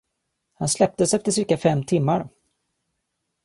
[0.53, 2.27] Han släpptes efter cirka fem timmar.